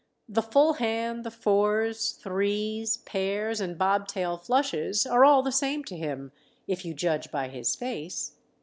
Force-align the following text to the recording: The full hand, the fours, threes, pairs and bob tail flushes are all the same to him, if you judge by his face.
The 0.27 0.41
full 0.41 0.73
hand, 0.73 1.23
the 1.23 1.29
fours, 1.29 2.13
threes, 2.13 2.97
pairs 2.97 3.61
and 3.61 3.77
bob 3.77 4.07
tail 4.07 4.35
flushes 4.35 5.05
are 5.05 5.23
all 5.23 5.43
the 5.43 5.51
same 5.51 5.83
to 5.83 5.95
him, 5.95 6.31
if 6.65 6.83
you 6.83 6.95
judge 6.95 7.29
by 7.29 7.49
his 7.49 7.75
face. 7.75 8.31